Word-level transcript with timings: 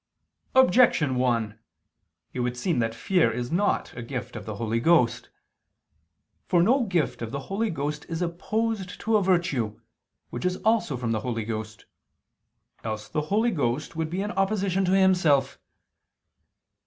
Objection 0.55 1.13
1: 1.15 1.59
It 2.33 2.39
would 2.39 2.57
seem 2.57 2.79
that 2.79 2.95
fear 2.95 3.29
is 3.31 3.51
not 3.51 3.95
a 3.95 4.01
gift 4.01 4.35
of 4.35 4.47
the 4.47 4.55
Holy 4.55 4.79
Ghost. 4.79 5.29
For 6.47 6.63
no 6.63 6.85
gift 6.85 7.21
of 7.21 7.29
the 7.29 7.41
Holy 7.53 7.69
Ghost 7.69 8.07
is 8.09 8.19
opposed 8.19 8.99
to 9.01 9.15
a 9.15 9.21
virtue, 9.21 9.79
which 10.31 10.43
is 10.43 10.57
also 10.65 10.97
from 10.97 11.11
the 11.11 11.19
Holy 11.19 11.45
Ghost; 11.45 11.85
else 12.83 13.07
the 13.09 13.21
Holy 13.29 13.51
Ghost 13.51 13.95
would 13.95 14.09
be 14.09 14.23
in 14.23 14.31
opposition 14.31 14.83
to 14.85 14.91
Himself. 14.97 15.59